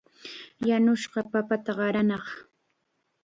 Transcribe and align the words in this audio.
Yanushqa 0.67 1.19
papata 1.31 1.71
qaranaaq. 1.77 2.27